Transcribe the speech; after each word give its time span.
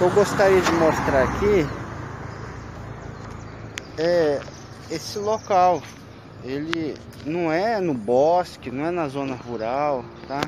eu 0.00 0.10
gostaria 0.10 0.60
de 0.60 0.72
mostrar 0.72 1.24
aqui 1.24 1.66
é 3.98 4.40
esse 4.90 5.18
local. 5.18 5.82
Ele 6.44 6.94
não 7.26 7.52
é 7.52 7.80
no 7.80 7.92
bosque, 7.94 8.70
não 8.70 8.86
é 8.86 8.90
na 8.92 9.08
zona 9.08 9.34
rural, 9.34 10.04
tá? 10.28 10.40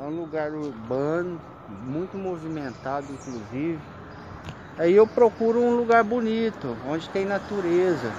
É 0.00 0.02
um 0.02 0.20
lugar 0.20 0.52
urbano, 0.52 1.38
muito 1.86 2.16
movimentado 2.16 3.06
inclusive. 3.10 3.78
Aí 4.78 4.94
eu 4.94 5.06
procuro 5.06 5.60
um 5.60 5.76
lugar 5.76 6.02
bonito, 6.02 6.74
onde 6.88 7.08
tem 7.10 7.26
natureza. 7.26 8.10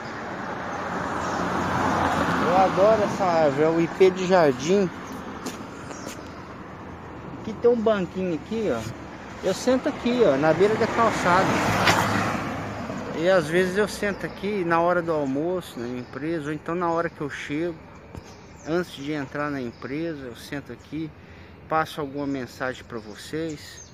Eu 2.47 2.57
adoro 2.57 3.03
essa 3.03 3.23
árvore, 3.23 3.63
é 3.63 3.69
o 3.69 3.81
IP 3.81 4.11
de 4.11 4.27
jardim. 4.27 4.87
Aqui 7.41 7.53
tem 7.53 7.71
um 7.71 7.75
banquinho 7.75 8.35
aqui, 8.35 8.71
ó. 8.71 9.04
Eu 9.43 9.53
sento 9.53 9.89
aqui, 9.89 10.21
ó, 10.23 10.37
na 10.37 10.53
beira 10.53 10.75
da 10.75 10.87
calçada. 10.87 11.47
E 13.19 13.29
às 13.29 13.47
vezes 13.47 13.77
eu 13.77 13.87
sento 13.87 14.25
aqui 14.25 14.63
na 14.63 14.81
hora 14.81 15.01
do 15.01 15.11
almoço 15.11 15.79
na 15.79 15.87
empresa, 15.87 16.47
ou 16.47 16.53
então 16.53 16.73
na 16.73 16.89
hora 16.89 17.09
que 17.09 17.21
eu 17.21 17.29
chego, 17.29 17.75
antes 18.67 18.91
de 18.93 19.11
entrar 19.11 19.49
na 19.51 19.61
empresa, 19.61 20.25
eu 20.25 20.35
sento 20.35 20.73
aqui, 20.73 21.11
passo 21.69 22.01
alguma 22.01 22.25
mensagem 22.25 22.83
para 22.83 22.97
vocês. 22.97 23.91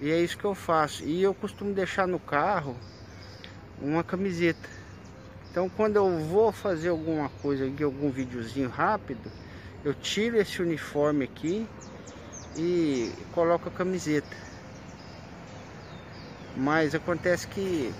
E 0.00 0.10
é 0.10 0.20
isso 0.20 0.36
que 0.36 0.44
eu 0.44 0.54
faço. 0.54 1.02
E 1.04 1.22
eu 1.22 1.32
costumo 1.32 1.72
deixar 1.72 2.06
no 2.06 2.18
carro 2.18 2.76
uma 3.80 4.04
camiseta. 4.04 4.68
Então 5.50 5.68
quando 5.68 5.96
eu 5.96 6.18
vou 6.20 6.52
fazer 6.52 6.90
alguma 6.90 7.28
coisa 7.42 7.66
aqui, 7.66 7.82
algum 7.82 8.10
videozinho 8.10 8.68
rápido, 8.68 9.30
eu 9.84 9.94
tiro 9.94 10.36
esse 10.36 10.60
uniforme 10.60 11.24
aqui 11.24 11.66
e 12.56 13.12
coloco 13.32 13.68
a 13.68 13.72
camiseta. 13.72 14.36
Mas 16.56 16.94
acontece 16.94 17.46
que 17.46 17.92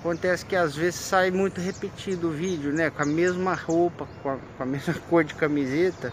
acontece 0.00 0.44
que 0.44 0.54
às 0.54 0.76
vezes 0.76 1.00
sai 1.00 1.30
muito 1.30 1.60
repetido 1.60 2.28
o 2.28 2.30
vídeo, 2.30 2.72
né? 2.72 2.90
Com 2.90 3.02
a 3.02 3.06
mesma 3.06 3.54
roupa, 3.54 4.06
com 4.22 4.30
a, 4.30 4.36
com 4.56 4.62
a 4.62 4.66
mesma 4.66 4.94
cor 5.08 5.24
de 5.24 5.34
camiseta 5.34 6.12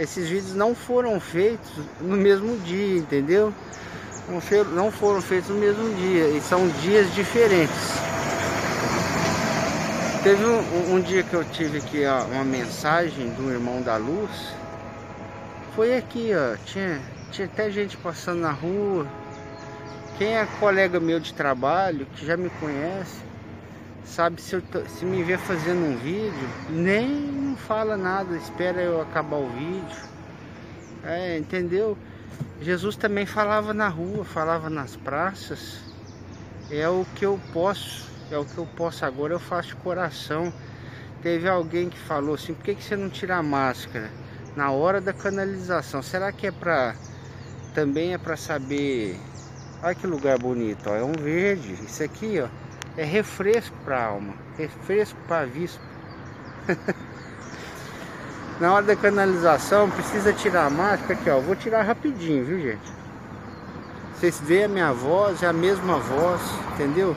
esses 0.00 0.30
vídeos 0.30 0.54
não 0.54 0.74
foram 0.74 1.20
feitos 1.20 1.70
no 2.00 2.16
mesmo 2.16 2.56
dia, 2.60 2.96
entendeu? 2.96 3.52
Não 4.72 4.90
foram 4.90 5.20
feitos 5.20 5.50
no 5.50 5.56
mesmo 5.56 5.94
dia 5.96 6.26
e 6.28 6.40
são 6.40 6.66
dias 6.82 7.12
diferentes. 7.14 7.76
Teve 10.22 10.42
um, 10.42 10.94
um 10.94 11.00
dia 11.02 11.22
que 11.22 11.34
eu 11.34 11.44
tive 11.44 11.78
aqui 11.78 12.06
ó, 12.06 12.24
uma 12.24 12.44
mensagem 12.44 13.28
do 13.34 13.50
irmão 13.50 13.82
da 13.82 13.98
luz. 13.98 14.30
Foi 15.74 15.96
aqui, 15.96 16.32
ó. 16.34 16.56
Tinha, 16.64 17.00
tinha 17.30 17.46
até 17.46 17.70
gente 17.70 17.96
passando 17.96 18.40
na 18.40 18.50
rua. 18.50 19.06
Quem 20.18 20.36
é 20.36 20.46
colega 20.58 20.98
meu 20.98 21.20
de 21.20 21.32
trabalho, 21.32 22.06
que 22.06 22.26
já 22.26 22.36
me 22.36 22.50
conhece, 22.50 23.22
sabe 24.04 24.42
se, 24.42 24.56
eu 24.56 24.62
tô, 24.62 24.84
se 24.86 25.04
me 25.04 25.22
vê 25.22 25.38
fazendo 25.38 25.82
um 25.86 25.96
vídeo, 25.96 26.48
nem 26.68 27.08
não 27.08 27.56
fala 27.56 27.96
nada, 27.96 28.36
espera 28.36 28.82
eu 28.82 29.00
acabar 29.00 29.36
o 29.36 29.48
vídeo. 29.48 30.10
É, 31.04 31.38
entendeu? 31.38 31.96
Jesus 32.60 32.96
também 32.96 33.24
falava 33.24 33.72
na 33.72 33.88
rua, 33.88 34.24
falava 34.24 34.68
nas 34.68 34.96
praças. 34.96 35.80
É 36.70 36.86
o 36.88 37.06
que 37.14 37.24
eu 37.24 37.40
posso, 37.52 38.10
é 38.30 38.36
o 38.36 38.44
que 38.44 38.58
eu 38.58 38.66
posso 38.76 39.04
agora, 39.04 39.32
eu 39.32 39.40
faço 39.40 39.68
de 39.68 39.76
coração. 39.76 40.52
Teve 41.22 41.48
alguém 41.48 41.88
que 41.88 41.98
falou 41.98 42.34
assim, 42.34 42.54
por 42.54 42.64
que, 42.64 42.74
que 42.74 42.82
você 42.82 42.96
não 42.96 43.08
tira 43.08 43.36
a 43.36 43.42
máscara 43.42 44.10
na 44.56 44.70
hora 44.70 45.00
da 45.00 45.12
canalização? 45.12 46.02
Será 46.02 46.32
que 46.32 46.46
é 46.46 46.50
pra 46.50 46.94
também 47.74 48.14
é 48.14 48.18
para 48.18 48.36
saber 48.36 49.16
Olha 49.82 49.94
que 49.94 50.06
lugar 50.06 50.38
bonito, 50.38 50.90
ó. 50.90 50.94
É 50.94 51.02
um 51.02 51.12
verde. 51.12 51.72
Isso 51.84 52.02
aqui, 52.02 52.40
ó, 52.40 52.48
é 52.96 53.04
refresco 53.04 53.74
para 53.84 54.04
alma, 54.04 54.34
refresco 54.58 55.18
para 55.26 55.46
vista. 55.46 55.80
Na 58.60 58.74
hora 58.74 58.84
da 58.84 58.94
canalização 58.94 59.88
precisa 59.90 60.34
tirar 60.34 60.66
a 60.66 60.70
máscara 60.70 61.14
aqui, 61.14 61.30
ó. 61.30 61.40
Vou 61.40 61.56
tirar 61.56 61.82
rapidinho, 61.82 62.44
viu, 62.44 62.60
gente? 62.60 63.00
Vocês 64.14 64.38
veem 64.40 64.64
a 64.64 64.68
minha 64.68 64.92
voz, 64.92 65.42
é 65.42 65.46
a 65.46 65.52
mesma 65.52 65.98
voz, 65.98 66.42
entendeu? 66.74 67.16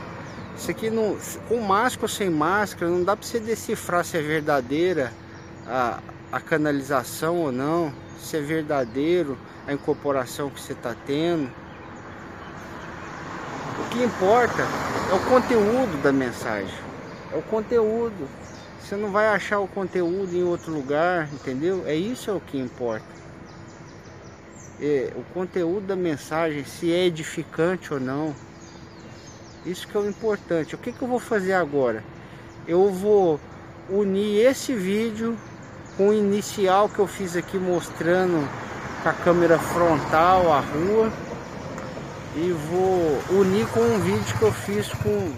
Isso 0.55 0.71
aqui 0.71 0.89
não, 0.89 1.17
com 1.49 1.59
máscara 1.59 2.05
ou 2.05 2.07
sem 2.07 2.29
máscara, 2.29 2.89
não 2.89 3.03
dá 3.03 3.17
para 3.17 3.27
você 3.27 3.41
decifrar 3.41 4.05
se 4.05 4.17
é 4.17 4.21
verdadeira 4.21 5.11
a, 5.67 5.99
a 6.33 6.39
canalização 6.39 7.37
ou 7.37 7.51
não, 7.51 7.93
se 8.17 8.35
é 8.35 8.41
verdadeiro 8.41 9.37
a 9.67 9.73
incorporação 9.73 10.49
que 10.49 10.59
você 10.59 10.73
está 10.73 10.95
tendo. 11.05 11.47
O 13.79 13.89
que 13.91 14.03
importa 14.03 14.63
é 15.11 15.13
o 15.13 15.19
conteúdo 15.29 16.01
da 16.01 16.11
mensagem. 16.11 16.73
É 17.31 17.37
o 17.37 17.41
conteúdo. 17.43 18.27
Você 18.81 18.95
não 18.95 19.11
vai 19.11 19.27
achar 19.27 19.59
o 19.59 19.67
conteúdo 19.67 20.35
em 20.35 20.43
outro 20.43 20.73
lugar, 20.73 21.29
entendeu? 21.31 21.83
É 21.85 21.95
isso 21.95 22.31
é 22.31 22.33
o 22.33 22.39
que 22.39 22.57
importa. 22.57 23.05
É, 24.81 25.13
o 25.15 25.21
conteúdo 25.35 25.85
da 25.85 25.95
mensagem, 25.95 26.65
se 26.65 26.91
é 26.91 27.05
edificante 27.05 27.93
ou 27.93 27.99
não. 27.99 28.33
Isso 29.63 29.87
que 29.87 29.95
é 29.95 29.99
o 29.99 30.09
importante. 30.09 30.73
O 30.73 30.79
que, 30.79 30.91
que 30.91 31.01
eu 31.03 31.07
vou 31.07 31.19
fazer 31.19 31.53
agora? 31.53 32.03
Eu 32.67 32.91
vou 32.91 33.39
unir 33.87 34.47
esse 34.47 34.73
vídeo 34.73 35.37
com 35.97 36.09
o 36.09 36.13
inicial 36.13 36.89
que 36.89 36.99
eu 36.99 37.07
fiz 37.07 37.35
aqui 37.35 37.57
mostrando 37.57 38.47
com 39.01 39.09
a 39.09 39.13
câmera 39.13 39.59
frontal 39.59 40.51
a 40.51 40.59
rua 40.59 41.11
e 42.35 42.51
vou 42.51 43.39
unir 43.39 43.67
com 43.67 43.79
um 43.79 43.99
vídeo 43.99 44.37
que 44.37 44.43
eu 44.43 44.51
fiz 44.51 44.89
com 44.89 45.31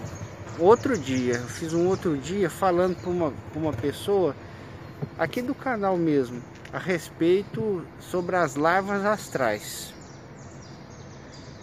outro 0.58 0.96
dia. 0.96 1.34
Eu 1.34 1.48
fiz 1.48 1.74
um 1.74 1.86
outro 1.86 2.16
dia 2.16 2.48
falando 2.48 2.96
para 2.96 3.10
uma, 3.10 3.32
uma 3.54 3.72
pessoa 3.72 4.34
aqui 5.18 5.42
do 5.42 5.54
canal 5.54 5.96
mesmo 5.96 6.42
a 6.72 6.78
respeito 6.78 7.82
sobre 8.00 8.36
as 8.36 8.56
larvas 8.56 9.04
astrais. 9.04 9.94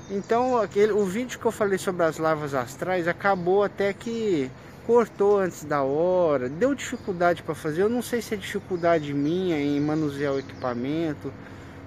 Então 0.09 0.57
aquele, 0.57 0.91
o 0.91 1.05
vídeo 1.05 1.39
que 1.39 1.45
eu 1.45 1.51
falei 1.51 1.77
sobre 1.77 2.03
as 2.03 2.17
larvas 2.17 2.53
astrais 2.53 3.07
acabou 3.07 3.63
até 3.63 3.91
que 3.93 4.51
cortou 4.85 5.39
antes 5.39 5.63
da 5.63 5.81
hora, 5.83 6.49
deu 6.49 6.75
dificuldade 6.75 7.43
para 7.43 7.55
fazer. 7.55 7.81
Eu 7.81 7.89
não 7.89 8.01
sei 8.01 8.21
se 8.21 8.33
é 8.33 8.37
dificuldade 8.37 9.13
minha 9.13 9.57
em 9.59 9.79
manusear 9.79 10.33
o 10.33 10.39
equipamento 10.39 11.31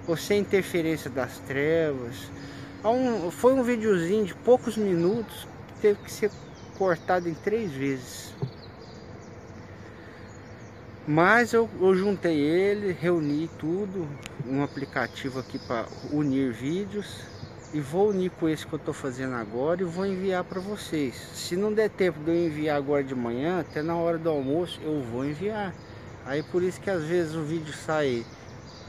ou 0.07 0.15
se 0.15 0.33
é 0.33 0.37
interferência 0.37 1.09
das 1.09 1.37
trevas 1.39 2.29
foi 3.31 3.53
um 3.53 3.63
videozinho 3.63 4.25
de 4.25 4.33
poucos 4.33 4.77
minutos 4.77 5.47
que 5.67 5.81
teve 5.81 5.99
que 6.03 6.11
ser 6.11 6.31
cortado 6.77 7.27
em 7.27 7.33
três 7.33 7.71
vezes. 7.71 8.33
Mas 11.07 11.53
eu, 11.53 11.69
eu 11.79 11.95
juntei 11.95 12.37
ele, 12.37 12.91
reuni 12.91 13.49
tudo, 13.57 14.07
um 14.45 14.61
aplicativo 14.61 15.39
aqui 15.39 15.57
para 15.57 15.85
unir 16.11 16.51
vídeos 16.51 17.21
e 17.73 17.79
vou 17.79 18.09
unir 18.09 18.31
com 18.31 18.47
esse 18.47 18.65
que 18.65 18.73
eu 18.73 18.77
estou 18.77 18.93
fazendo 18.93 19.35
agora 19.35 19.81
e 19.81 19.85
vou 19.85 20.05
enviar 20.05 20.43
para 20.43 20.59
vocês. 20.59 21.15
Se 21.33 21.55
não 21.55 21.73
der 21.73 21.89
tempo 21.89 22.19
de 22.19 22.31
eu 22.31 22.35
enviar 22.35 22.77
agora 22.77 23.03
de 23.03 23.13
manhã, 23.13 23.59
até 23.59 23.81
na 23.81 23.95
hora 23.95 24.17
do 24.17 24.29
almoço 24.29 24.79
eu 24.81 25.01
vou 25.01 25.25
enviar. 25.25 25.73
Aí 26.25 26.43
por 26.43 26.63
isso 26.63 26.79
que 26.79 26.89
às 26.89 27.03
vezes 27.03 27.35
o 27.35 27.43
vídeo 27.43 27.73
sai 27.73 28.25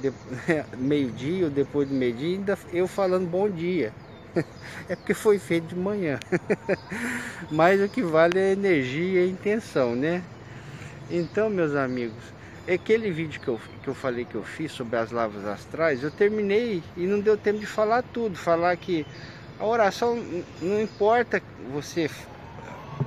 meio-dia 0.79 1.47
ou 1.47 1.51
depois 1.51 1.89
do 1.89 1.95
meio-dia, 1.95 2.37
ainda 2.37 2.59
eu 2.73 2.87
falando 2.87 3.29
bom 3.29 3.49
dia. 3.49 3.93
É 4.89 4.97
porque 4.97 5.13
foi 5.13 5.39
feito 5.39 5.67
de 5.67 5.77
manhã. 5.77 6.19
Mas 7.51 7.79
o 7.81 7.89
que 7.89 8.03
vale 8.03 8.39
é 8.39 8.53
energia 8.53 9.23
e 9.25 9.31
intenção, 9.31 9.95
né? 9.95 10.23
Então, 11.11 11.51
meus 11.51 11.75
amigos, 11.75 12.23
aquele 12.75 13.11
vídeo 13.11 13.41
que 13.41 13.49
eu, 13.49 13.61
que 13.83 13.89
eu 13.89 13.95
falei 13.95 14.25
que 14.25 14.35
eu 14.35 14.43
fiz 14.43 14.73
sobre 14.73 14.97
as 14.97 15.11
lavas 15.11 15.45
astrais, 15.47 16.03
eu 16.03 16.11
terminei 16.11 16.83
e 16.97 17.07
não 17.07 17.21
deu 17.21 17.37
tempo 17.37 17.59
de 17.59 17.67
falar 17.67 18.03
tudo. 18.03 18.37
Falar 18.37 18.77
que 18.77 19.07
a 19.59 19.65
oração 19.65 20.23
não 20.61 20.81
importa 20.81 21.43
você 21.73 22.11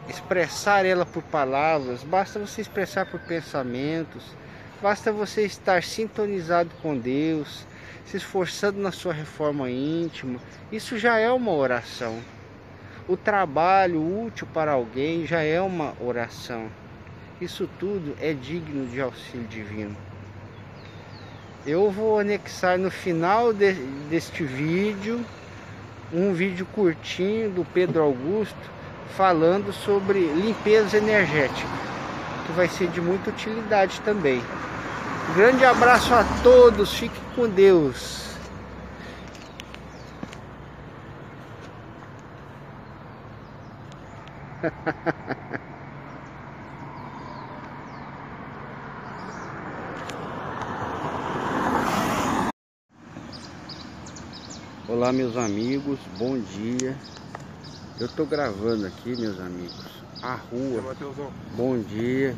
expressar 0.10 0.86
ela 0.86 1.06
por 1.06 1.24
palavras, 1.24 2.04
basta 2.04 2.40
você 2.40 2.62
expressar 2.62 3.06
por 3.06 3.20
pensamentos 3.20 4.24
Basta 4.82 5.12
você 5.12 5.44
estar 5.44 5.84
sintonizado 5.84 6.72
com 6.82 6.98
Deus, 6.98 7.68
se 8.04 8.18
esforçando 8.18 8.82
na 8.82 8.92
sua 8.92 9.14
reforma 9.14 9.70
íntima. 9.70 10.40
Isso 10.72 10.98
já 10.98 11.20
é 11.20 11.30
uma 11.30 11.52
oração. 11.52 12.20
O 13.08 13.16
trabalho 13.16 14.02
útil 14.26 14.48
para 14.52 14.72
alguém 14.72 15.28
já 15.28 15.44
é 15.44 15.62
uma 15.62 15.94
oração. 16.02 16.68
Isso 17.42 17.68
tudo 17.80 18.16
é 18.22 18.34
digno 18.34 18.86
de 18.86 19.02
auxílio 19.02 19.48
divino. 19.48 19.98
Eu 21.66 21.90
vou 21.90 22.20
anexar 22.20 22.78
no 22.78 22.92
final 22.92 23.52
de, 23.52 23.74
deste 24.12 24.44
vídeo 24.44 25.26
um 26.14 26.34
vídeo 26.34 26.68
curtinho 26.68 27.50
do 27.50 27.66
Pedro 27.66 28.04
Augusto 28.04 28.56
falando 29.18 29.74
sobre 29.74 30.20
limpeza 30.20 30.98
energética, 30.98 31.68
que 32.46 32.52
vai 32.52 32.68
ser 32.68 32.90
de 32.90 33.02
muita 33.02 33.32
utilidade 33.32 34.00
também. 34.02 34.44
Grande 35.36 35.66
abraço 35.66 36.14
a 36.14 36.24
todos, 36.44 36.94
Fique 36.94 37.20
com 37.36 37.50
Deus. 37.50 38.22
Olá 55.02 55.12
meus 55.12 55.36
amigos, 55.36 55.98
bom 56.20 56.38
dia. 56.38 56.96
Eu 58.00 58.08
tô 58.08 58.24
gravando 58.24 58.86
aqui 58.86 59.16
meus 59.16 59.40
amigos 59.40 59.84
A 60.22 60.36
rua. 60.36 60.96
Bom 61.58 61.80
dia 61.80 62.36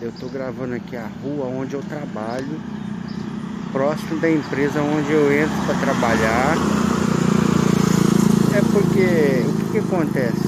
Eu 0.00 0.10
tô 0.18 0.26
gravando 0.26 0.74
aqui 0.74 0.96
a 0.96 1.06
rua 1.22 1.46
onde 1.46 1.74
eu 1.74 1.82
trabalho 1.82 2.60
Próximo 3.70 4.18
da 4.18 4.28
empresa 4.28 4.82
onde 4.82 5.12
eu 5.12 5.32
entro 5.32 5.54
para 5.64 5.76
trabalhar. 5.76 6.56
É 8.52 8.60
porque 8.72 9.48
O 9.48 9.66
que, 9.66 9.70
que 9.70 9.78
acontece? 9.78 10.42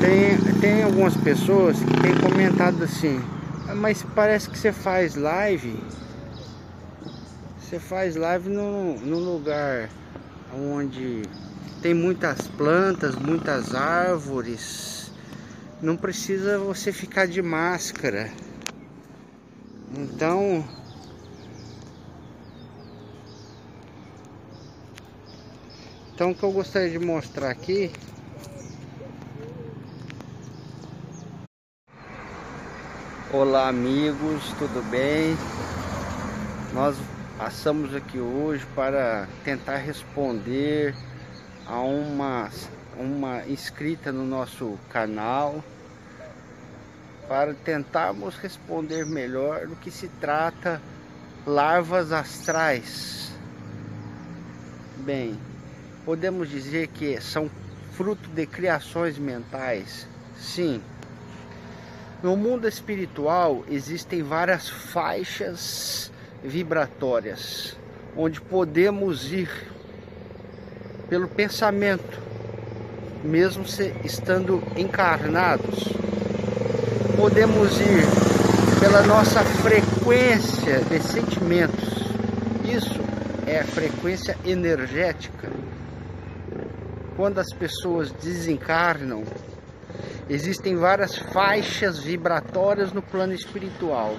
Tem, 0.00 0.58
tem 0.58 0.82
algumas 0.84 1.14
pessoas 1.18 1.76
que 1.78 2.00
têm 2.00 2.18
comentado 2.18 2.82
assim 2.82 3.20
ah, 3.68 3.74
Mas 3.74 4.02
parece 4.14 4.48
que 4.48 4.58
você 4.58 4.72
faz 4.72 5.16
live 5.16 5.76
você 7.72 7.78
faz 7.78 8.16
live 8.16 8.50
num 8.50 9.18
lugar 9.18 9.88
onde 10.54 11.22
tem 11.80 11.94
muitas 11.94 12.46
plantas, 12.48 13.14
muitas 13.14 13.74
árvores. 13.74 15.10
Não 15.80 15.96
precisa 15.96 16.58
você 16.58 16.92
ficar 16.92 17.26
de 17.26 17.40
máscara. 17.40 18.30
Então, 19.96 20.62
Então 26.14 26.32
o 26.32 26.34
que 26.34 26.42
eu 26.42 26.52
gostaria 26.52 26.90
de 26.90 26.98
mostrar 26.98 27.50
aqui 27.50 27.90
Olá 33.32 33.68
amigos, 33.68 34.52
tudo 34.58 34.82
bem? 34.90 35.34
Nós 36.74 36.96
Passamos 37.42 37.92
aqui 37.92 38.20
hoje 38.20 38.64
para 38.72 39.26
tentar 39.42 39.78
responder 39.78 40.94
a 41.66 41.80
uma, 41.80 42.48
uma 42.96 43.44
inscrita 43.48 44.12
no 44.12 44.24
nosso 44.24 44.78
canal 44.88 45.60
para 47.26 47.52
tentarmos 47.52 48.36
responder 48.36 49.04
melhor 49.04 49.66
do 49.66 49.74
que 49.74 49.90
se 49.90 50.06
trata 50.20 50.80
larvas 51.44 52.12
astrais. 52.12 53.32
Bem, 54.98 55.36
podemos 56.04 56.48
dizer 56.48 56.86
que 56.86 57.20
são 57.20 57.50
fruto 57.94 58.28
de 58.28 58.46
criações 58.46 59.18
mentais? 59.18 60.06
Sim. 60.38 60.80
No 62.22 62.36
mundo 62.36 62.68
espiritual 62.68 63.64
existem 63.68 64.22
várias 64.22 64.68
faixas 64.68 66.11
vibratórias, 66.42 67.76
onde 68.16 68.40
podemos 68.40 69.32
ir 69.32 69.48
pelo 71.08 71.28
pensamento, 71.28 72.20
mesmo 73.22 73.64
estando 74.04 74.62
encarnados. 74.76 75.88
Podemos 77.16 77.80
ir 77.80 78.80
pela 78.80 79.02
nossa 79.02 79.44
frequência 79.44 80.80
de 80.80 80.98
sentimentos. 81.00 82.02
Isso 82.64 83.00
é 83.46 83.62
frequência 83.62 84.36
energética. 84.44 85.50
Quando 87.16 87.38
as 87.38 87.52
pessoas 87.52 88.10
desencarnam, 88.10 89.22
existem 90.28 90.74
várias 90.76 91.16
faixas 91.16 91.98
vibratórias 91.98 92.92
no 92.92 93.02
plano 93.02 93.34
espiritual 93.34 94.16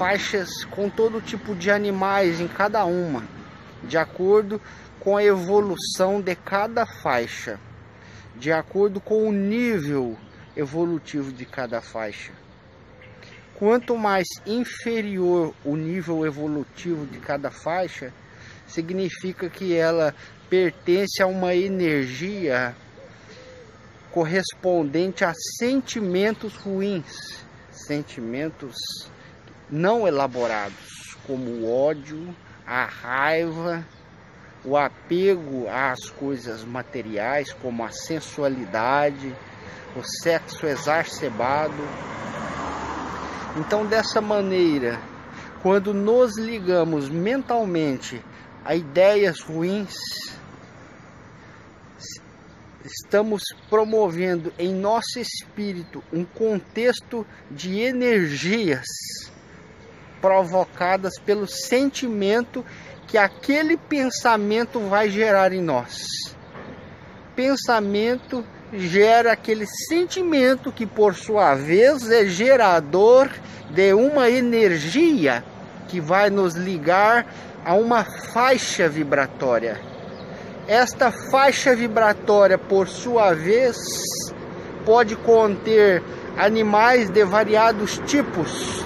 faixas 0.00 0.64
com 0.70 0.88
todo 0.88 1.20
tipo 1.20 1.54
de 1.54 1.70
animais 1.70 2.40
em 2.40 2.48
cada 2.48 2.86
uma, 2.86 3.22
de 3.84 3.98
acordo 3.98 4.58
com 4.98 5.14
a 5.14 5.22
evolução 5.22 6.22
de 6.22 6.34
cada 6.34 6.86
faixa, 6.86 7.60
de 8.34 8.50
acordo 8.50 8.98
com 8.98 9.28
o 9.28 9.30
nível 9.30 10.16
evolutivo 10.56 11.30
de 11.30 11.44
cada 11.44 11.82
faixa. 11.82 12.32
Quanto 13.54 13.94
mais 13.94 14.26
inferior 14.46 15.54
o 15.62 15.76
nível 15.76 16.24
evolutivo 16.24 17.04
de 17.04 17.18
cada 17.18 17.50
faixa, 17.50 18.10
significa 18.66 19.50
que 19.50 19.76
ela 19.76 20.14
pertence 20.48 21.22
a 21.22 21.26
uma 21.26 21.54
energia 21.54 22.74
correspondente 24.10 25.26
a 25.26 25.34
sentimentos 25.58 26.56
ruins, 26.56 27.44
sentimentos 27.70 29.10
não 29.70 30.06
elaborados, 30.06 31.16
como 31.26 31.44
o 31.44 31.72
ódio, 31.72 32.34
a 32.66 32.84
raiva, 32.84 33.86
o 34.64 34.76
apego 34.76 35.68
às 35.68 36.10
coisas 36.10 36.64
materiais, 36.64 37.52
como 37.52 37.84
a 37.84 37.90
sensualidade, 37.90 39.34
o 39.96 40.02
sexo 40.22 40.66
exacerbado. 40.66 41.82
Então, 43.56 43.86
dessa 43.86 44.20
maneira, 44.20 45.00
quando 45.62 45.94
nos 45.94 46.36
ligamos 46.36 47.08
mentalmente 47.08 48.22
a 48.64 48.74
ideias 48.74 49.40
ruins, 49.40 49.96
estamos 52.84 53.42
promovendo 53.68 54.52
em 54.58 54.74
nosso 54.74 55.18
espírito 55.18 56.02
um 56.12 56.24
contexto 56.24 57.26
de 57.50 57.80
energias 57.80 58.86
provocadas 60.20 61.18
pelo 61.18 61.46
sentimento 61.46 62.64
que 63.06 63.18
aquele 63.18 63.76
pensamento 63.76 64.78
vai 64.80 65.10
gerar 65.10 65.52
em 65.52 65.60
nós. 65.60 66.04
Pensamento 67.34 68.44
gera 68.72 69.32
aquele 69.32 69.66
sentimento 69.88 70.70
que, 70.70 70.86
por 70.86 71.14
sua 71.14 71.54
vez, 71.54 72.10
é 72.10 72.24
gerador 72.26 73.28
de 73.70 73.92
uma 73.92 74.30
energia 74.30 75.44
que 75.88 76.00
vai 76.00 76.30
nos 76.30 76.54
ligar 76.54 77.26
a 77.64 77.74
uma 77.74 78.04
faixa 78.04 78.88
vibratória. 78.88 79.80
Esta 80.68 81.10
faixa 81.30 81.74
vibratória, 81.74 82.56
por 82.56 82.88
sua 82.88 83.34
vez, 83.34 83.76
pode 84.84 85.16
conter 85.16 86.02
animais 86.36 87.10
de 87.10 87.24
variados 87.24 88.00
tipos, 88.06 88.84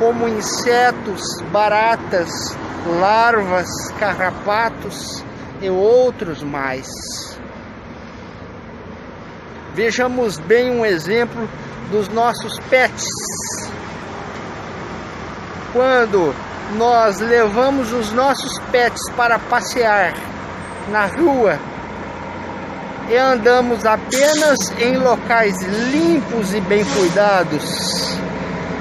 como 0.00 0.26
insetos, 0.26 1.22
baratas, 1.52 2.30
larvas, 2.98 3.68
carrapatos 3.98 5.22
e 5.60 5.68
outros 5.68 6.42
mais. 6.42 6.88
Vejamos 9.74 10.38
bem 10.38 10.70
um 10.70 10.86
exemplo 10.86 11.46
dos 11.90 12.08
nossos 12.08 12.58
pets. 12.70 13.04
Quando 15.74 16.34
nós 16.78 17.20
levamos 17.20 17.92
os 17.92 18.10
nossos 18.10 18.58
pets 18.72 19.02
para 19.14 19.38
passear 19.38 20.14
na 20.88 21.04
rua 21.04 21.58
e 23.10 23.16
andamos 23.16 23.84
apenas 23.84 24.70
em 24.78 24.96
locais 24.96 25.56
limpos 25.92 26.54
e 26.54 26.60
bem 26.62 26.84
cuidados, 26.86 28.09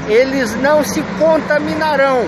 eles 0.09 0.55
não 0.55 0.83
se 0.83 1.01
contaminarão. 1.19 2.25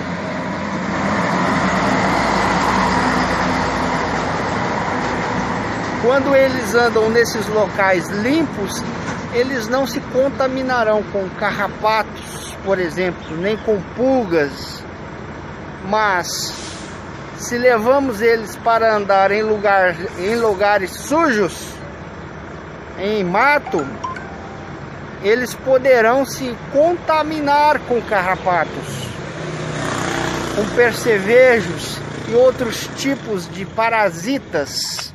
Quando 6.00 6.34
eles 6.34 6.74
andam 6.74 7.10
nesses 7.10 7.46
locais 7.48 8.08
limpos, 8.08 8.82
eles 9.34 9.68
não 9.68 9.86
se 9.86 10.00
contaminarão 10.00 11.02
com 11.12 11.28
carrapatos, 11.30 12.56
por 12.64 12.78
exemplo, 12.78 13.36
nem 13.36 13.56
com 13.56 13.80
pulgas. 13.96 14.82
Mas 15.88 16.26
se 17.36 17.58
levamos 17.58 18.20
eles 18.20 18.54
para 18.56 18.94
andar 18.94 19.32
em, 19.32 19.42
lugar, 19.42 19.96
em 20.18 20.36
lugares 20.36 20.90
sujos, 20.90 21.74
em 22.98 23.24
mato, 23.24 23.84
eles 25.22 25.54
poderão 25.54 26.24
se 26.24 26.56
contaminar 26.72 27.78
com 27.80 28.00
carrapatos, 28.02 29.08
com 30.56 30.74
percevejos 30.74 31.98
e 32.28 32.34
outros 32.34 32.88
tipos 32.96 33.48
de 33.48 33.64
parasitas. 33.64 35.12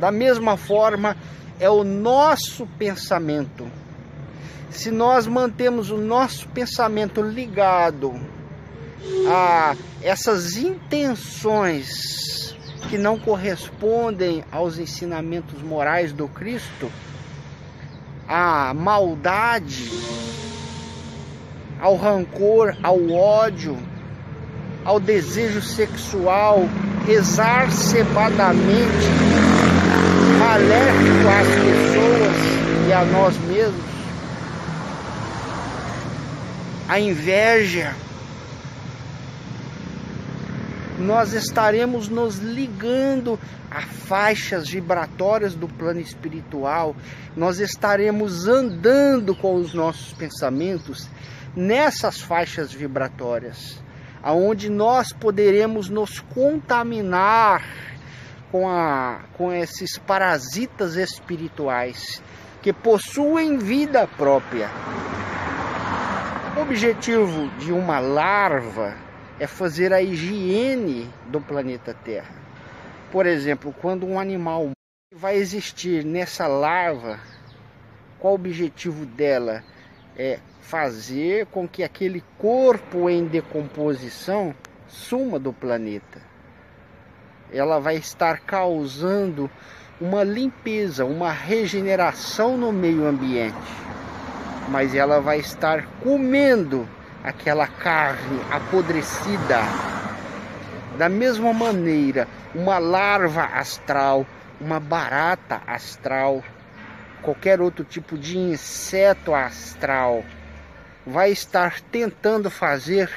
Da 0.00 0.10
mesma 0.10 0.56
forma, 0.56 1.16
é 1.60 1.68
o 1.68 1.84
nosso 1.84 2.66
pensamento. 2.78 3.70
Se 4.70 4.90
nós 4.90 5.26
mantemos 5.26 5.90
o 5.90 5.98
nosso 5.98 6.48
pensamento 6.48 7.20
ligado 7.20 8.14
a 9.28 9.76
essas 10.02 10.56
intenções 10.56 12.41
que 12.88 12.98
não 12.98 13.18
correspondem 13.18 14.44
aos 14.50 14.78
ensinamentos 14.78 15.62
morais 15.62 16.12
do 16.12 16.28
Cristo, 16.28 16.90
à 18.28 18.72
maldade, 18.74 19.90
ao 21.80 21.96
rancor, 21.96 22.76
ao 22.82 23.10
ódio, 23.10 23.76
ao 24.84 25.00
desejo 25.00 25.60
sexual 25.62 26.68
exacerbadamente 27.08 28.62
maléfico 30.38 31.28
às 31.28 31.48
pessoas 31.48 32.36
e 32.88 32.92
a 32.92 33.04
nós 33.04 33.36
mesmos, 33.48 33.92
a 36.88 37.00
inveja, 37.00 37.94
nós 41.02 41.32
estaremos 41.32 42.08
nos 42.08 42.38
ligando 42.38 43.38
a 43.70 43.82
faixas 43.82 44.68
vibratórias 44.68 45.54
do 45.54 45.68
plano 45.68 46.00
espiritual, 46.00 46.94
nós 47.36 47.58
estaremos 47.58 48.46
andando 48.46 49.34
com 49.34 49.56
os 49.56 49.74
nossos 49.74 50.12
pensamentos 50.12 51.08
nessas 51.54 52.20
faixas 52.20 52.72
vibratórias, 52.72 53.82
aonde 54.22 54.70
nós 54.70 55.12
poderemos 55.12 55.88
nos 55.88 56.20
contaminar 56.20 57.62
com, 58.50 58.68
a, 58.68 59.20
com 59.34 59.52
esses 59.52 59.98
parasitas 59.98 60.96
espirituais 60.96 62.22
que 62.62 62.72
possuem 62.72 63.58
vida 63.58 64.06
própria. 64.06 64.70
O 66.56 66.60
objetivo 66.60 67.48
de 67.58 67.72
uma 67.72 67.98
larva 67.98 68.94
é 69.42 69.46
fazer 69.48 69.92
a 69.92 70.00
higiene 70.00 71.10
do 71.26 71.40
planeta 71.40 71.92
Terra. 71.92 72.32
Por 73.10 73.26
exemplo, 73.26 73.74
quando 73.82 74.06
um 74.06 74.16
animal 74.16 74.70
vai 75.12 75.34
existir 75.34 76.04
nessa 76.04 76.46
larva, 76.46 77.18
qual 78.20 78.34
o 78.34 78.36
objetivo 78.36 79.04
dela? 79.04 79.64
É 80.16 80.38
fazer 80.60 81.46
com 81.46 81.66
que 81.66 81.82
aquele 81.82 82.22
corpo 82.38 83.10
em 83.10 83.26
decomposição 83.26 84.54
suma 84.86 85.40
do 85.40 85.52
planeta. 85.52 86.22
Ela 87.52 87.80
vai 87.80 87.96
estar 87.96 88.38
causando 88.42 89.50
uma 90.00 90.22
limpeza, 90.22 91.04
uma 91.04 91.32
regeneração 91.32 92.56
no 92.56 92.70
meio 92.70 93.08
ambiente. 93.08 93.56
Mas 94.68 94.94
ela 94.94 95.20
vai 95.20 95.40
estar 95.40 95.84
comendo 96.00 96.88
aquela 97.22 97.66
carne 97.66 98.40
apodrecida. 98.50 99.60
Da 100.98 101.08
mesma 101.08 101.52
maneira, 101.52 102.28
uma 102.54 102.78
larva 102.78 103.44
astral, 103.44 104.26
uma 104.60 104.78
barata 104.78 105.62
astral, 105.66 106.42
qualquer 107.22 107.60
outro 107.60 107.84
tipo 107.84 108.18
de 108.18 108.36
inseto 108.36 109.34
astral 109.34 110.24
vai 111.06 111.30
estar 111.30 111.80
tentando 111.80 112.50
fazer 112.50 113.10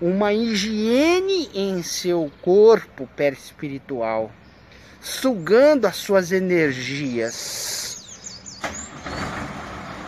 uma 0.00 0.32
higiene 0.32 1.48
em 1.54 1.82
seu 1.82 2.30
corpo 2.42 3.08
perispiritual, 3.16 4.30
sugando 5.00 5.86
as 5.86 5.96
suas 5.96 6.32
energias 6.32 7.82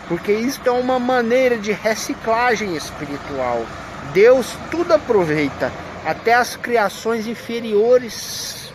porque 0.07 0.31
isto 0.31 0.67
é 0.67 0.71
uma 0.71 0.99
maneira 0.99 1.57
de 1.57 1.71
reciclagem 1.71 2.75
espiritual. 2.75 3.65
Deus 4.13 4.55
tudo 4.69 4.93
aproveita, 4.93 5.71
até 6.05 6.33
as 6.33 6.55
criações 6.55 7.25
inferiores 7.25 8.71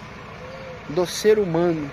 do 0.89 1.07
ser 1.07 1.39
humano. 1.39 1.91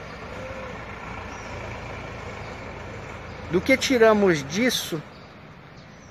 Do 3.51 3.61
que 3.61 3.77
tiramos 3.77 4.43
disso 4.43 5.01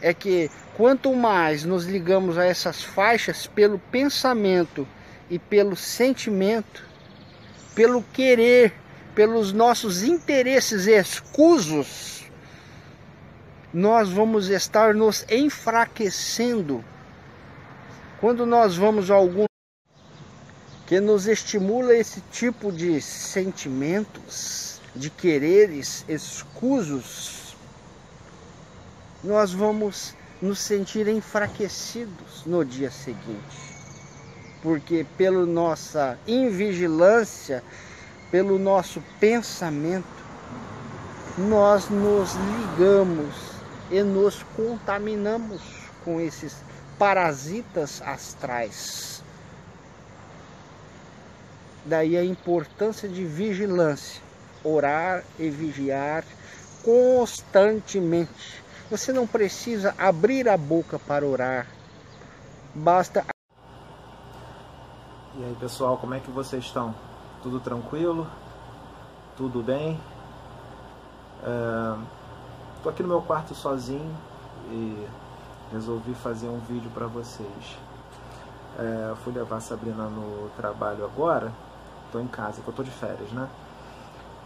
é 0.01 0.15
que 0.15 0.51
quanto 0.77 1.13
mais 1.15 1.65
nos 1.65 1.85
ligamos 1.85 2.39
a 2.39 2.45
essas 2.45 2.83
faixas 2.83 3.47
pelo 3.47 3.79
pensamento 3.79 4.87
e 5.29 5.39
pelo 5.39 5.75
sentimento, 5.75 6.85
pelo 7.75 8.03
querer, 8.13 8.73
pelos 9.15 9.53
nossos 9.53 10.03
interesses 10.03 10.87
escusos, 10.87 12.16
nós 13.77 14.09
vamos 14.09 14.49
estar 14.49 14.95
nos 14.95 15.27
enfraquecendo. 15.31 16.83
Quando 18.19 18.47
nós 18.47 18.75
vamos 18.75 19.11
a 19.11 19.15
algum 19.15 19.45
que 20.87 20.99
nos 20.99 21.27
estimula 21.27 21.95
esse 21.95 22.23
tipo 22.33 22.73
de 22.73 23.03
sentimentos, 23.03 24.81
de 24.95 25.11
quereres 25.11 26.07
escusos, 26.09 27.55
nós 29.23 29.53
vamos 29.53 30.15
nos 30.41 30.59
sentir 30.59 31.07
enfraquecidos 31.07 32.47
no 32.47 32.65
dia 32.65 32.91
seguinte. 32.91 33.77
Porque 34.63 35.05
pela 35.19 35.45
nossa 35.45 36.19
invigilância, 36.27 37.63
pelo 38.31 38.59
nosso 38.59 39.03
pensamento, 39.21 40.25
nós 41.37 41.91
nos 41.91 42.31
ligamos 42.37 43.56
e 43.91 44.03
nos 44.03 44.43
contaminamos 44.57 45.63
com 46.05 46.21
esses 46.21 46.63
parasitas 46.99 48.03
astrais. 48.03 49.23
Daí 51.85 52.17
a 52.17 52.25
importância 52.25 53.09
de 53.09 53.25
vigilância, 53.25 54.21
orar 54.65 55.23
e 55.39 55.49
vigiar 55.49 56.25
constantemente. 56.83 58.63
Você 58.91 59.13
não 59.13 59.27
precisa 59.27 59.95
abrir 59.99 60.49
a 60.49 60.57
boca 60.57 60.99
para 60.99 61.25
orar, 61.25 61.67
basta. 62.75 63.25
E 65.37 65.45
aí 65.45 65.57
pessoal, 65.61 65.99
como 65.99 66.15
é 66.15 66.21
que 66.21 66.31
vocês 66.31 66.65
estão? 66.65 66.95
Tudo 67.43 67.61
tranquilo? 67.61 68.29
Tudo 69.37 69.63
bem? 69.63 70.01
É 71.43 72.26
Tô 72.87 72.91
aqui 72.91 73.03
no 73.03 73.09
meu 73.09 73.21
quarto 73.21 73.53
sozinho 73.53 74.17
e 74.71 75.09
resolvi 75.73 76.15
fazer 76.15 76.47
um 76.47 76.61
vídeo 76.61 76.89
para 76.95 77.09
vocês. 77.09 77.77
É, 78.79 79.13
fui 79.25 79.33
levar 79.33 79.57
a 79.57 79.61
Sabrina 79.61 80.05
no 80.05 80.49
trabalho 80.51 81.05
agora, 81.05 81.53
tô 82.13 82.21
em 82.21 82.29
casa, 82.29 82.63
que 82.63 82.69
eu 82.69 82.73
tô 82.73 82.85
de 82.85 82.93
férias, 82.93 83.29
né? 83.33 83.49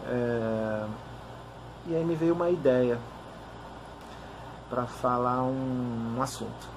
É, 0.07 0.87
e 1.85 1.95
aí 1.95 2.03
me 2.03 2.15
veio 2.15 2.33
uma 2.33 2.49
ideia 2.49 2.97
para 4.71 4.87
falar 4.87 5.43
um, 5.43 6.15
um 6.17 6.19
assunto. 6.23 6.67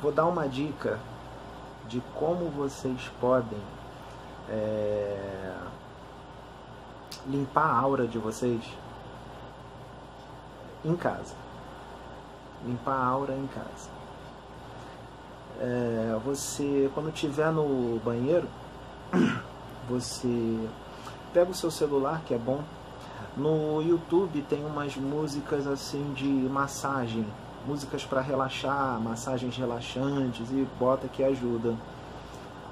Vou 0.00 0.12
dar 0.12 0.26
uma 0.26 0.48
dica 0.48 1.00
de 1.88 2.00
como 2.14 2.50
vocês 2.50 3.10
podem 3.20 3.60
é, 4.48 5.56
limpar 7.26 7.66
a 7.66 7.76
aura 7.80 8.06
de 8.06 8.16
vocês 8.16 8.62
em 10.84 10.96
casa. 10.96 11.34
Limpar 12.64 12.94
a 12.94 13.06
aura 13.06 13.34
em 13.34 13.46
casa. 13.46 13.90
É, 15.60 16.18
você, 16.24 16.90
quando 16.94 17.10
estiver 17.10 17.50
no 17.52 18.00
banheiro, 18.04 18.48
você 19.88 20.68
pega 21.32 21.50
o 21.50 21.54
seu 21.54 21.70
celular, 21.70 22.22
que 22.26 22.34
é 22.34 22.38
bom. 22.38 22.62
No 23.36 23.82
YouTube 23.82 24.42
tem 24.48 24.64
umas 24.64 24.96
músicas 24.96 25.66
assim 25.66 26.12
de 26.12 26.24
massagem, 26.24 27.26
músicas 27.66 28.04
para 28.04 28.20
relaxar, 28.20 29.00
massagens 29.00 29.56
relaxantes 29.56 30.48
e 30.50 30.66
bota 30.78 31.08
que 31.08 31.22
ajuda. 31.22 31.74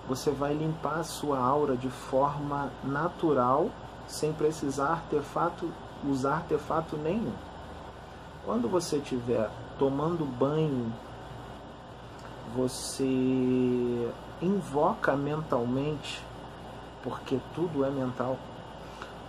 Você 0.08 0.30
vai 0.30 0.54
limpar 0.54 1.00
a 1.00 1.04
sua 1.04 1.38
aura 1.38 1.76
de 1.76 1.88
forma 1.88 2.70
natural, 2.84 3.70
sem 4.06 4.32
precisar 4.32 4.88
artefato, 4.88 5.68
usar 6.04 6.34
artefato 6.34 6.96
nenhum. 6.96 7.32
Quando 8.44 8.68
você 8.68 8.96
estiver 8.96 9.48
tomando 9.78 10.24
banho, 10.24 10.92
você 12.56 14.10
invoca 14.40 15.16
mentalmente, 15.16 16.20
porque 17.04 17.38
tudo 17.54 17.84
é 17.84 17.90
mental. 17.90 18.36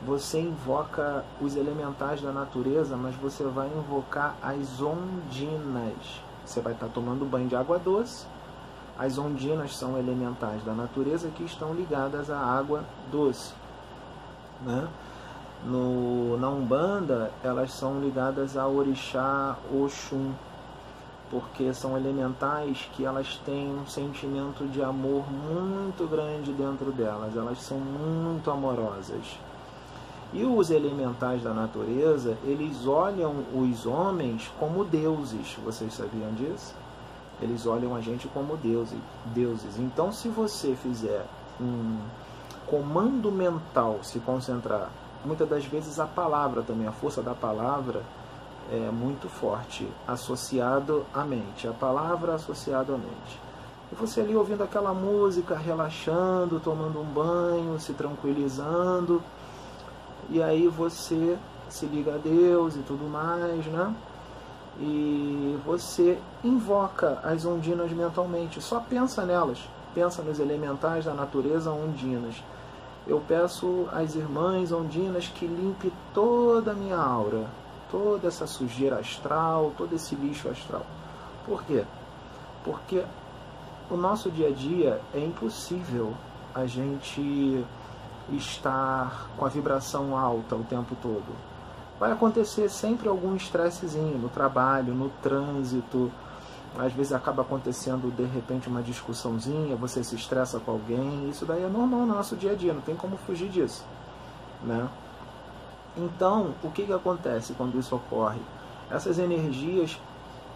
Você 0.03 0.39
invoca 0.39 1.23
os 1.39 1.55
elementais 1.55 2.21
da 2.21 2.31
natureza, 2.31 2.97
mas 2.97 3.15
você 3.15 3.43
vai 3.43 3.67
invocar 3.67 4.35
as 4.41 4.81
ondinas. 4.81 6.21
Você 6.43 6.59
vai 6.59 6.73
estar 6.73 6.87
tomando 6.87 7.23
banho 7.23 7.47
de 7.47 7.55
água 7.55 7.77
doce. 7.77 8.25
As 8.97 9.17
ondinas 9.19 9.75
são 9.77 9.97
elementais 9.97 10.63
da 10.63 10.73
natureza 10.73 11.29
que 11.29 11.43
estão 11.43 11.73
ligadas 11.73 12.31
à 12.31 12.39
água 12.39 12.83
doce. 13.11 13.53
Né? 14.61 14.87
No, 15.65 16.37
na 16.37 16.49
Umbanda, 16.49 17.31
elas 17.43 17.71
são 17.71 18.01
ligadas 18.01 18.57
ao 18.57 18.75
orixá 18.75 19.55
Oxum. 19.73 20.33
porque 21.31 21.73
são 21.73 21.97
elementais 21.97 22.87
que 22.93 23.05
elas 23.05 23.41
têm 23.45 23.73
um 23.73 23.87
sentimento 23.87 24.67
de 24.67 24.83
amor 24.83 25.23
muito 25.31 26.07
grande 26.07 26.51
dentro 26.51 26.91
delas, 26.91 27.35
elas 27.35 27.59
são 27.59 27.79
muito 27.79 28.51
amorosas. 28.51 29.39
E 30.33 30.43
os 30.43 30.69
elementais 30.69 31.41
da 31.41 31.53
natureza, 31.53 32.37
eles 32.43 32.85
olham 32.85 33.43
os 33.53 33.85
homens 33.85 34.51
como 34.59 34.83
deuses, 34.83 35.55
vocês 35.63 35.93
sabiam 35.93 36.33
disso? 36.33 36.75
Eles 37.41 37.65
olham 37.65 37.95
a 37.95 38.01
gente 38.01 38.27
como 38.27 38.57
deuses. 38.57 38.97
deuses. 39.27 39.77
Então, 39.79 40.11
se 40.11 40.29
você 40.29 40.75
fizer 40.75 41.25
um 41.59 41.99
comando 42.67 43.31
mental, 43.31 43.99
se 44.01 44.19
concentrar, 44.19 44.89
muitas 45.25 45.47
das 45.47 45.65
vezes 45.65 45.99
a 45.99 46.05
palavra 46.05 46.61
também, 46.61 46.87
a 46.87 46.91
força 46.91 47.21
da 47.21 47.33
palavra, 47.33 48.01
é 48.71 48.91
muito 48.91 49.27
forte, 49.27 49.87
associado 50.07 51.05
à 51.13 51.23
mente. 51.23 51.67
A 51.67 51.73
palavra 51.73 52.35
associada 52.35 52.93
à 52.93 52.97
mente. 52.97 53.39
E 53.91 53.95
você 53.95 54.21
ali 54.21 54.35
ouvindo 54.35 54.63
aquela 54.63 54.93
música, 54.93 55.55
relaxando, 55.55 56.59
tomando 56.59 56.99
um 56.99 57.05
banho, 57.05 57.79
se 57.79 57.93
tranquilizando, 57.93 59.21
e 60.29 60.41
aí 60.41 60.67
você 60.67 61.37
se 61.69 61.85
liga 61.85 62.15
a 62.15 62.17
Deus 62.17 62.75
e 62.75 62.79
tudo 62.79 63.09
mais, 63.09 63.65
né? 63.65 63.93
E 64.79 65.59
você 65.65 66.17
invoca 66.43 67.19
as 67.23 67.45
ondinas 67.45 67.91
mentalmente, 67.91 68.61
só 68.61 68.79
pensa 68.79 69.23
nelas, 69.25 69.59
pensa 69.93 70.23
nos 70.23 70.39
elementais 70.39 71.05
da 71.05 71.13
natureza 71.13 71.71
ondinas. 71.71 72.41
Eu 73.05 73.21
peço 73.27 73.87
às 73.91 74.15
irmãs 74.15 74.71
ondinas 74.71 75.27
que 75.27 75.45
limpe 75.45 75.91
toda 76.13 76.71
a 76.71 76.73
minha 76.73 76.97
aura, 76.97 77.47
toda 77.91 78.27
essa 78.27 78.47
sujeira 78.47 78.99
astral, 78.99 79.73
todo 79.77 79.93
esse 79.93 80.15
lixo 80.15 80.49
astral. 80.49 80.85
Por 81.45 81.63
quê? 81.63 81.83
Porque 82.63 83.03
o 83.91 83.97
nosso 83.97 84.31
dia 84.31 84.47
a 84.47 84.51
dia 84.51 85.01
é 85.13 85.19
impossível 85.19 86.13
a 86.55 86.65
gente 86.65 87.65
estar 88.31 89.27
com 89.35 89.45
a 89.45 89.49
vibração 89.49 90.17
alta 90.17 90.55
o 90.55 90.63
tempo 90.63 90.95
todo. 91.01 91.35
Vai 91.99 92.11
acontecer 92.11 92.69
sempre 92.69 93.07
algum 93.07 93.35
estressezinho 93.35 94.17
no 94.17 94.29
trabalho, 94.29 94.93
no 94.93 95.09
trânsito. 95.21 96.11
Às 96.77 96.91
vezes 96.93 97.13
acaba 97.13 97.43
acontecendo 97.43 98.11
de 98.15 98.23
repente 98.23 98.67
uma 98.67 98.81
discussãozinha, 98.81 99.75
você 99.75 100.03
se 100.03 100.15
estressa 100.15 100.59
com 100.59 100.71
alguém. 100.71 101.29
Isso 101.29 101.45
daí 101.45 101.63
é 101.63 101.67
normal 101.67 102.01
no 102.01 102.15
nosso 102.15 102.35
dia 102.35 102.51
a 102.51 102.55
dia, 102.55 102.73
não 102.73 102.81
tem 102.81 102.95
como 102.95 103.15
fugir 103.17 103.49
disso, 103.49 103.83
né? 104.63 104.89
Então, 105.95 106.55
o 106.63 106.71
que, 106.71 106.83
que 106.85 106.93
acontece 106.93 107.53
quando 107.53 107.77
isso 107.77 107.95
ocorre? 107.95 108.41
Essas 108.89 109.19
energias 109.19 109.99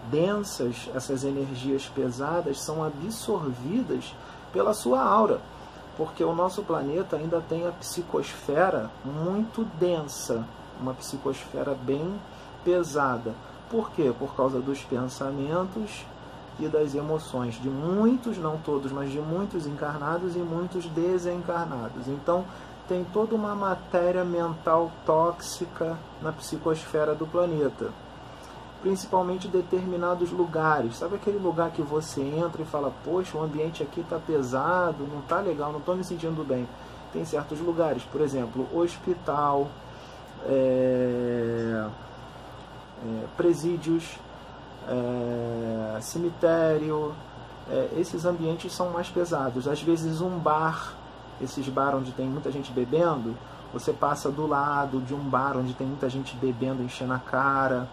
densas, 0.10 0.90
essas 0.96 1.24
energias 1.24 1.86
pesadas 1.88 2.60
são 2.60 2.84
absorvidas 2.84 4.16
pela 4.52 4.74
sua 4.74 5.02
aura, 5.04 5.40
porque 5.96 6.24
o 6.24 6.34
nosso 6.34 6.64
planeta 6.64 7.16
ainda 7.16 7.42
tem 7.42 7.68
a 7.68 7.72
psicosfera 7.72 8.90
muito 9.06 9.64
densa, 9.80 10.44
uma 10.80 10.94
psicosfera 10.94 11.76
bem 11.76 12.20
pesada. 12.64 13.34
Por 13.70 13.92
quê? 13.92 14.14
Por 14.18 14.36
causa 14.36 14.60
dos 14.60 14.84
pensamentos 14.84 16.06
e 16.60 16.68
das 16.68 16.96
emoções 16.96 17.62
de 17.62 17.70
muitos, 17.70 18.38
não 18.38 18.58
todos, 18.58 18.92
mas 18.92 19.12
de 19.12 19.20
muitos 19.20 19.68
encarnados 19.68 20.36
e 20.36 20.40
muitos 20.40 20.86
desencarnados. 20.88 22.08
Então, 22.08 22.46
tem 22.88 23.06
toda 23.14 23.36
uma 23.36 23.54
matéria 23.54 24.24
mental 24.24 24.92
tóxica 25.06 25.98
na 26.22 26.32
psicosfera 26.32 27.14
do 27.14 27.28
planeta. 27.28 27.90
Principalmente 28.82 29.48
determinados 29.48 30.32
lugares. 30.32 30.98
Sabe 30.98 31.16
aquele 31.16 31.38
lugar 31.38 31.72
que 31.72 31.82
você 31.82 32.22
entra 32.22 32.62
e 32.62 32.66
fala: 32.66 32.94
Poxa, 33.04 33.38
o 33.38 33.44
ambiente 33.44 33.84
aqui 33.84 34.00
está 34.00 34.18
pesado, 34.18 35.06
não 35.12 35.20
está 35.20 35.40
legal, 35.40 35.72
não 35.72 35.80
estou 35.80 35.96
me 35.96 36.04
sentindo 36.04 36.46
bem. 36.46 36.68
Tem 37.12 37.26
certos 37.26 37.60
lugares, 37.60 38.04
por 38.04 38.22
exemplo, 38.22 38.68
hospital, 38.74 39.68
é, 40.46 41.88
é, 43.06 43.26
presídios, 43.36 44.18
é, 44.88 46.02
cemitério. 46.02 47.14
É, 47.70 47.90
esses 47.98 48.26
ambientes 48.26 48.72
são 48.72 48.92
mais 48.92 49.10
pesados. 49.10 49.68
Às 49.68 49.82
vezes, 49.82 50.22
um 50.22 50.38
bar 50.40 50.96
esses 51.42 51.68
bar 51.70 51.96
onde 51.96 52.12
tem 52.12 52.28
muita 52.28 52.52
gente 52.52 52.72
bebendo, 52.72 53.36
você 53.74 53.94
passa 53.94 54.30
do 54.30 54.48
lado 54.48 55.02
de 55.02 55.14
um 55.14 55.20
bar 55.20 55.58
onde 55.58 55.74
tem 55.74 55.86
muita 55.86 56.10
gente 56.10 56.36
bebendo, 56.36 56.82
enchendo 56.82 57.14
a 57.14 57.20
cara. 57.20 57.88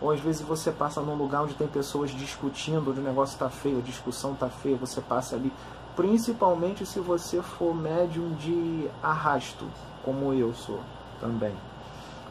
Ou 0.00 0.10
às 0.10 0.20
vezes 0.20 0.42
você 0.42 0.70
passa 0.70 1.00
num 1.00 1.14
lugar 1.14 1.42
onde 1.42 1.54
tem 1.54 1.66
pessoas 1.66 2.10
discutindo, 2.10 2.90
onde 2.90 3.00
o 3.00 3.02
negócio 3.02 3.34
está 3.34 3.48
feio, 3.48 3.78
a 3.78 3.82
discussão 3.82 4.32
está 4.32 4.48
feia, 4.48 4.76
você 4.76 5.00
passa 5.00 5.36
ali. 5.36 5.52
Principalmente 5.94 6.84
se 6.84 7.00
você 7.00 7.40
for 7.40 7.74
médium 7.74 8.34
de 8.34 8.88
arrasto, 9.02 9.64
como 10.04 10.32
eu 10.34 10.52
sou 10.54 10.80
também. 11.20 11.54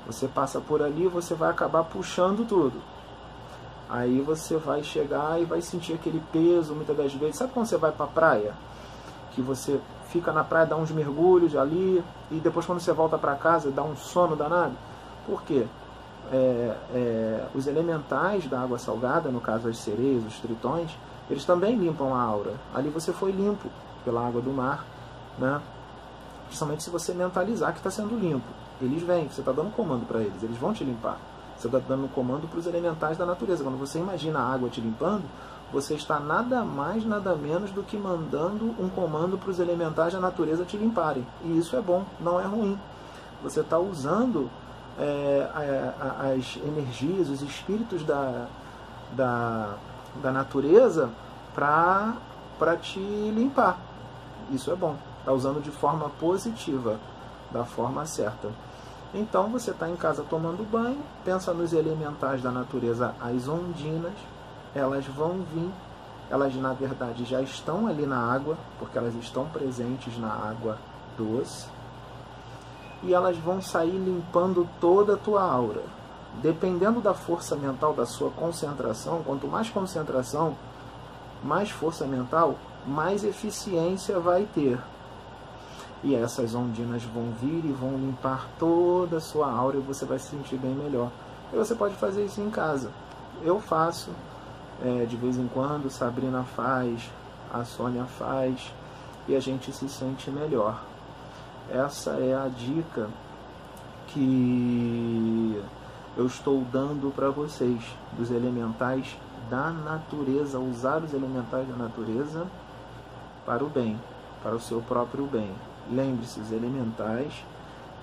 Você 0.07 0.27
passa 0.27 0.59
por 0.59 0.81
ali, 0.81 1.07
você 1.07 1.33
vai 1.33 1.49
acabar 1.49 1.83
puxando 1.83 2.47
tudo. 2.47 2.81
Aí 3.89 4.19
você 4.21 4.57
vai 4.57 4.83
chegar 4.83 5.39
e 5.41 5.45
vai 5.45 5.61
sentir 5.61 5.93
aquele 5.93 6.21
peso 6.31 6.73
muitas 6.73 6.95
das 6.95 7.13
vezes. 7.13 7.37
Sabe 7.37 7.53
quando 7.53 7.67
você 7.67 7.77
vai 7.77 7.91
para 7.91 8.05
a 8.05 8.09
praia? 8.09 8.53
Que 9.31 9.41
você 9.41 9.79
fica 10.09 10.31
na 10.31 10.43
praia, 10.43 10.65
dá 10.65 10.75
uns 10.75 10.91
mergulhos 10.91 11.55
ali, 11.55 12.03
e 12.31 12.35
depois 12.35 12.65
quando 12.65 12.79
você 12.79 12.93
volta 12.93 13.17
para 13.17 13.35
casa, 13.35 13.69
dá 13.71 13.83
um 13.83 13.95
sono 13.95 14.35
danado. 14.35 14.73
Por 15.25 15.43
quê? 15.43 15.65
É, 16.31 16.75
é, 16.93 17.45
os 17.53 17.67
elementais 17.67 18.47
da 18.47 18.61
água 18.61 18.79
salgada, 18.79 19.29
no 19.29 19.39
caso 19.39 19.67
as 19.67 19.77
sereias, 19.77 20.25
os 20.25 20.39
tritões, 20.39 20.91
eles 21.29 21.45
também 21.45 21.75
limpam 21.75 22.13
a 22.13 22.21
aura. 22.21 22.53
Ali 22.73 22.89
você 22.89 23.11
foi 23.11 23.31
limpo 23.31 23.69
pela 24.03 24.25
água 24.25 24.41
do 24.41 24.51
mar, 24.51 24.85
né? 25.37 25.61
principalmente 26.45 26.83
se 26.83 26.89
você 26.89 27.13
mentalizar 27.13 27.71
que 27.71 27.79
está 27.79 27.89
sendo 27.89 28.17
limpo. 28.17 28.64
Eles 28.81 29.03
vêm, 29.03 29.27
você 29.27 29.41
está 29.41 29.51
dando 29.51 29.71
comando 29.75 30.05
para 30.05 30.19
eles, 30.19 30.43
eles 30.43 30.57
vão 30.57 30.73
te 30.73 30.83
limpar. 30.83 31.17
Você 31.57 31.67
está 31.67 31.79
dando 31.79 32.11
comando 32.13 32.47
para 32.47 32.59
os 32.59 32.67
elementais 32.67 33.17
da 33.17 33.25
natureza. 33.25 33.63
Quando 33.63 33.79
você 33.79 33.99
imagina 33.99 34.39
a 34.39 34.53
água 34.53 34.69
te 34.69 34.81
limpando, 34.81 35.23
você 35.71 35.93
está 35.93 36.19
nada 36.19 36.63
mais, 36.63 37.05
nada 37.05 37.35
menos 37.35 37.71
do 37.71 37.81
que 37.81 37.97
mandando 37.97 38.75
um 38.79 38.89
comando 38.89 39.37
para 39.37 39.49
os 39.49 39.59
elementais 39.59 40.13
da 40.13 40.19
natureza 40.19 40.65
te 40.65 40.77
limparem. 40.77 41.25
E 41.43 41.57
isso 41.57 41.75
é 41.75 41.81
bom, 41.81 42.03
não 42.19 42.39
é 42.39 42.45
ruim. 42.45 42.77
Você 43.41 43.61
está 43.61 43.79
usando 43.79 44.49
é, 44.99 45.47
as 46.35 46.57
energias, 46.57 47.29
os 47.29 47.41
espíritos 47.41 48.03
da, 48.03 48.47
da, 49.13 49.75
da 50.21 50.31
natureza 50.31 51.09
para 51.53 52.15
te 52.81 52.99
limpar. 52.99 53.77
Isso 54.51 54.71
é 54.71 54.75
bom. 54.75 54.95
Está 55.19 55.31
usando 55.31 55.61
de 55.61 55.71
forma 55.71 56.09
positiva, 56.19 56.99
da 57.51 57.63
forma 57.63 58.05
certa. 58.05 58.49
Então 59.13 59.49
você 59.49 59.71
está 59.71 59.89
em 59.89 59.95
casa 59.95 60.25
tomando 60.29 60.69
banho, 60.69 61.01
pensa 61.23 61.53
nos 61.53 61.71
elementais 61.71 62.41
da 62.41 62.51
natureza, 62.51 63.15
as 63.21 63.47
ondinas, 63.47 64.13
elas 64.73 65.05
vão 65.05 65.45
vir, 65.53 65.71
elas 66.29 66.53
na 66.55 66.73
verdade 66.73 67.23
já 67.23 67.41
estão 67.41 67.87
ali 67.87 68.05
na 68.05 68.19
água, 68.19 68.57
porque 68.77 68.97
elas 68.97 69.15
estão 69.15 69.45
presentes 69.45 70.17
na 70.17 70.27
água 70.27 70.77
doce, 71.17 71.67
e 73.03 73.13
elas 73.13 73.37
vão 73.37 73.61
sair 73.61 73.97
limpando 73.97 74.67
toda 74.81 75.13
a 75.13 75.17
tua 75.17 75.43
aura. 75.43 75.83
Dependendo 76.41 76.99
da 76.99 77.13
força 77.13 77.55
mental, 77.55 77.93
da 77.93 78.05
sua 78.05 78.29
concentração, 78.31 79.23
quanto 79.23 79.47
mais 79.47 79.69
concentração, 79.69 80.57
mais 81.41 81.69
força 81.69 82.05
mental, 82.05 82.55
mais 82.85 83.23
eficiência 83.23 84.19
vai 84.19 84.45
ter. 84.53 84.77
E 86.05 86.13
essas 86.13 86.53
ondinas 86.53 87.03
vão 87.03 87.31
vir 87.41 87.65
e 87.65 87.71
vão 87.71 87.97
limpar 87.97 88.47
toda 88.59 89.17
a 89.17 89.19
sua 89.19 89.51
aura 89.51 89.77
e 89.77 89.81
você 89.81 90.05
vai 90.05 90.19
se 90.19 90.27
sentir 90.27 90.55
bem 90.55 90.75
melhor. 90.75 91.09
E 91.51 91.55
você 91.55 91.73
pode 91.73 91.95
fazer 91.95 92.23
isso 92.23 92.39
em 92.39 92.51
casa. 92.51 92.91
Eu 93.43 93.59
faço, 93.59 94.11
é, 94.83 95.05
de 95.05 95.17
vez 95.17 95.35
em 95.35 95.47
quando, 95.47 95.89
Sabrina 95.89 96.43
faz, 96.43 97.09
a 97.51 97.65
Sônia 97.65 98.05
faz 98.05 98.71
e 99.27 99.35
a 99.35 99.39
gente 99.39 99.71
se 99.71 99.89
sente 99.89 100.29
melhor. 100.29 100.79
Essa 101.71 102.11
é 102.11 102.35
a 102.35 102.47
dica 102.49 103.09
que 104.09 105.59
eu 106.15 106.27
estou 106.27 106.63
dando 106.71 107.11
para 107.15 107.31
vocês 107.31 107.81
dos 108.15 108.29
elementais 108.29 109.17
da 109.49 109.71
natureza, 109.71 110.59
usar 110.59 111.03
os 111.03 111.15
elementais 111.15 111.67
da 111.67 111.75
natureza 111.75 112.45
para 113.43 113.63
o 113.63 113.69
bem, 113.69 113.99
para 114.43 114.55
o 114.55 114.59
seu 114.59 114.83
próprio 114.83 115.25
bem. 115.25 115.51
Lembre-se, 115.91 116.39
os 116.39 116.51
elementais, 116.51 117.33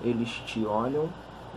eles 0.01 0.29
te 0.45 0.65
olham, 0.65 1.09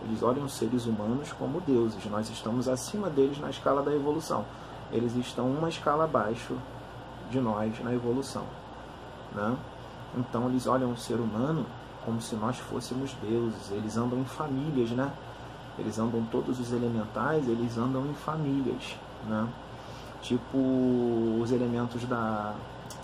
eles 0.05 0.21
olham 0.21 0.45
os 0.45 0.53
seres 0.53 0.85
humanos 0.85 1.31
como 1.33 1.61
deuses. 1.61 2.05
Nós 2.05 2.29
estamos 2.29 2.67
acima 2.67 3.09
deles 3.09 3.39
na 3.39 3.49
escala 3.49 3.81
da 3.81 3.93
evolução 3.93 4.45
eles 4.91 5.15
estão 5.15 5.49
uma 5.49 5.69
escala 5.69 6.05
abaixo 6.05 6.55
de 7.29 7.39
nós 7.39 7.73
na 7.83 7.93
evolução. 7.93 8.43
Né? 9.33 9.55
Então 10.17 10.47
eles 10.47 10.65
olham 10.67 10.91
o 10.91 10.97
ser 10.97 11.15
humano 11.15 11.65
como 12.05 12.21
se 12.21 12.35
nós 12.35 12.57
fôssemos 12.57 13.13
deuses. 13.21 13.71
Eles 13.71 13.97
andam 13.97 14.19
em 14.19 14.25
famílias, 14.25 14.91
né? 14.91 15.11
Eles 15.77 15.99
andam 15.99 16.25
todos 16.31 16.59
os 16.59 16.71
elementais, 16.71 17.47
eles 17.47 17.77
andam 17.77 18.05
em 18.07 18.13
famílias, 18.13 18.95
né? 19.27 19.47
tipo 20.21 20.57
os 21.39 21.51
elementos 21.51 22.03
da 22.05 22.55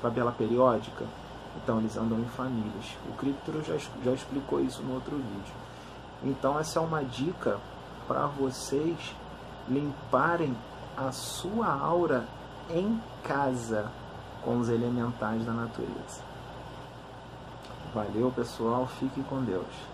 tabela 0.01 0.31
periódica. 0.31 1.05
Então 1.57 1.79
eles 1.79 1.95
andam 1.97 2.19
em 2.19 2.25
famílias. 2.25 2.97
O 3.09 3.13
Cryptoro 3.13 3.63
já, 3.63 3.77
já 4.03 4.11
explicou 4.11 4.59
isso 4.59 4.81
no 4.81 4.95
outro 4.95 5.15
vídeo. 5.15 5.53
Então 6.23 6.59
essa 6.59 6.79
é 6.79 6.81
uma 6.81 7.03
dica 7.03 7.59
para 8.07 8.27
vocês 8.27 9.15
limparem 9.67 10.55
a 10.97 11.11
sua 11.11 11.67
aura 11.67 12.25
em 12.69 13.01
casa 13.23 13.91
com 14.43 14.59
os 14.59 14.69
elementais 14.69 15.45
da 15.45 15.53
natureza. 15.53 16.21
Valeu, 17.93 18.31
pessoal. 18.31 18.87
Fique 18.99 19.21
com 19.23 19.41
Deus. 19.43 19.92